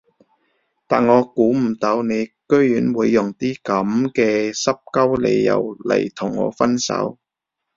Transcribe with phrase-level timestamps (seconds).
[0.87, 7.19] 但我估唔到你居然會用啲噉嘅濕鳩理由嚟同我分手